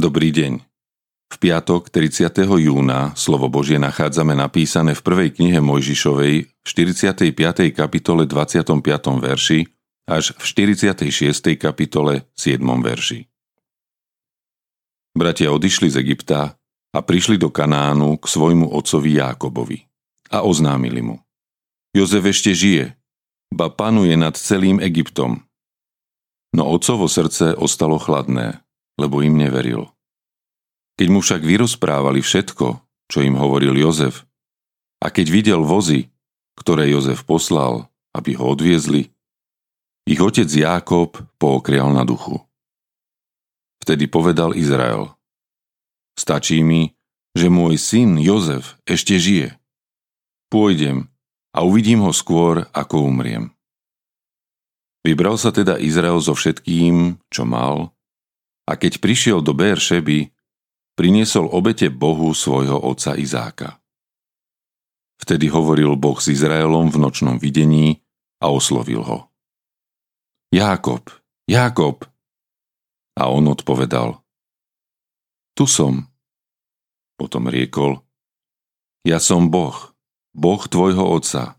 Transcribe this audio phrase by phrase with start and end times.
[0.00, 0.64] Dobrý deň.
[1.28, 2.32] V piatok 30.
[2.40, 7.36] júna slovo Božie nachádzame napísané v prvej knihe Mojžišovej v 45.
[7.76, 8.80] kapitole 25.
[9.20, 9.68] verši
[10.08, 11.04] až v 46.
[11.60, 12.64] kapitole 7.
[12.64, 13.28] verši.
[15.12, 16.56] Bratia odišli z Egypta
[16.96, 19.84] a prišli do Kanánu k svojmu otcovi Jákobovi
[20.32, 21.20] a oznámili mu.
[21.92, 22.96] Jozef ešte žije,
[23.52, 25.44] ba panuje nad celým Egyptom.
[26.56, 28.64] No otcovo srdce ostalo chladné
[29.00, 29.88] lebo im neveril.
[31.00, 34.28] Keď mu však vyrozprávali všetko, čo im hovoril Jozef,
[35.00, 36.12] a keď videl vozy,
[36.60, 39.08] ktoré Jozef poslal, aby ho odviezli,
[40.04, 42.44] ich otec Jákob pookrial na duchu.
[43.80, 45.08] Vtedy povedal Izrael,
[46.12, 46.92] stačí mi,
[47.32, 49.56] že môj syn Jozef ešte žije.
[50.52, 51.08] Pôjdem
[51.56, 53.54] a uvidím ho skôr, ako umriem.
[55.00, 57.96] Vybral sa teda Izrael so všetkým, čo mal,
[58.70, 60.30] a keď prišiel do Šeby,
[60.94, 63.82] priniesol obete Bohu svojho otca Izáka.
[65.18, 67.98] Vtedy hovoril Boh s Izraelom v nočnom videní
[68.38, 69.18] a oslovil ho.
[70.54, 71.10] Jákob,
[71.50, 72.06] Jákob!
[73.18, 74.22] A on odpovedal.
[75.58, 76.06] Tu som.
[77.18, 78.00] Potom riekol.
[79.04, 79.92] Ja som Boh,
[80.32, 81.58] Boh tvojho otca.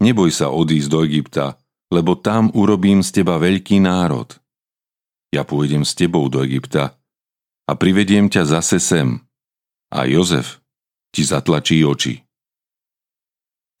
[0.00, 1.60] Neboj sa odísť do Egypta,
[1.92, 4.39] lebo tam urobím z teba veľký národ
[5.30, 6.98] ja pôjdem s tebou do Egypta
[7.66, 9.22] a privediem ťa zase sem.
[9.90, 10.62] A Jozef
[11.10, 12.22] ti zatlačí oči.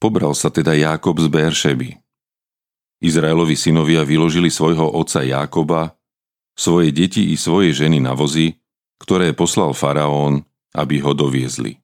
[0.02, 1.88] Pobral sa teda Jákob z Beršeby.
[3.02, 5.94] Izraelovi synovia vyložili svojho otca Jákoba,
[6.58, 8.58] svoje deti i svoje ženy na vozy,
[9.00, 10.44] ktoré poslal faraón,
[10.74, 11.80] aby ho doviezli.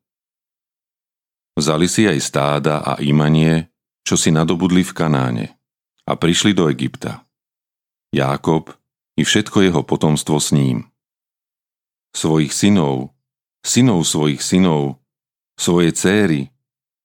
[1.56, 3.72] Vzali si aj stáda a imanie,
[4.04, 5.46] čo si nadobudli v Kanáne
[6.04, 7.24] a prišli do Egypta.
[8.12, 8.70] Jákob
[9.16, 10.92] i všetko jeho potomstvo s ním.
[12.12, 13.16] Svojich synov,
[13.64, 15.00] synov svojich synov,
[15.56, 16.52] svoje céry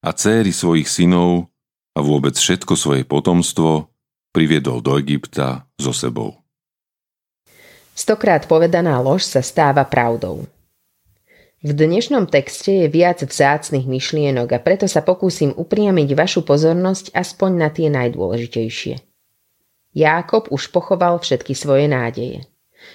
[0.03, 1.47] a céry svojich synov
[1.95, 3.91] a vôbec všetko svoje potomstvo
[4.35, 6.39] priviedol do Egypta so sebou.
[7.91, 10.47] Stokrát povedaná lož sa stáva pravdou.
[11.61, 17.51] V dnešnom texte je viac vzácnych myšlienok a preto sa pokúsim upriamiť vašu pozornosť aspoň
[17.53, 18.95] na tie najdôležitejšie–
[19.91, 22.47] Jákob už pochoval všetky svoje nádeje.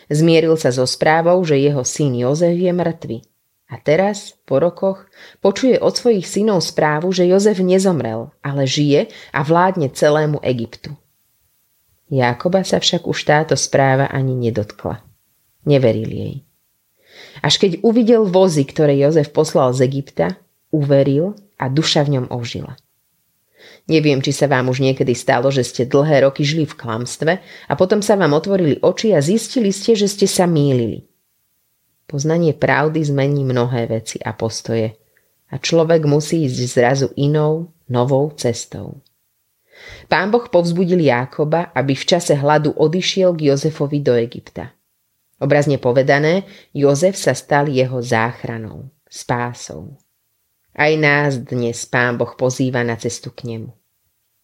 [0.09, 3.19] Zmieril sa so správou, že jeho syn Jozef je mŕtvy.
[3.67, 5.11] A teraz, po rokoch,
[5.43, 10.95] počuje od svojich synov správu, že Jozef nezomrel, ale žije a vládne celému Egyptu.
[12.07, 15.03] Jákoba sa však už táto správa ani nedotkla.
[15.67, 16.37] Neveril jej.
[17.43, 20.39] Až keď uvidel vozy, ktoré Jozef poslal z Egypta,
[20.71, 22.79] uveril a duša v ňom ožila.
[23.87, 27.73] Neviem, či sa vám už niekedy stalo, že ste dlhé roky žili v klamstve a
[27.79, 31.07] potom sa vám otvorili oči a zistili ste, že ste sa mýlili.
[32.07, 34.95] Poznanie pravdy zmení mnohé veci a postoje
[35.51, 39.03] a človek musí ísť zrazu inou, novou cestou.
[40.09, 44.73] Pán Boh povzbudil Jákoba, aby v čase hladu odišiel k Jozefovi do Egypta.
[45.37, 50.01] Obrazne povedané, Jozef sa stal jeho záchranou, spásou.
[50.77, 53.73] Aj nás dnes Pán Boh pozýva na cestu k nemu.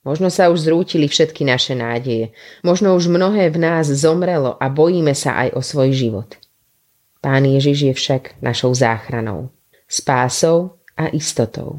[0.01, 2.33] Možno sa už zrútili všetky naše nádeje.
[2.65, 6.41] Možno už mnohé v nás zomrelo a bojíme sa aj o svoj život.
[7.21, 9.53] Pán Ježiš je však našou záchranou,
[9.87, 11.79] spásou a istotou.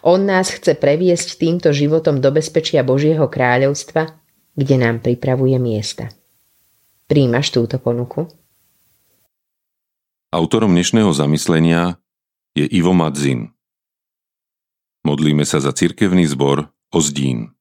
[0.00, 4.08] On nás chce previesť týmto životom do bezpečia Božieho kráľovstva,
[4.56, 6.08] kde nám pripravuje miesta.
[7.06, 8.26] Príjmaš túto ponuku?
[10.32, 12.00] Autorom dnešného zamyslenia
[12.56, 13.55] je Ivo Madzin.
[15.06, 17.54] Modlíme sa za cirkevný zbor Ozdín.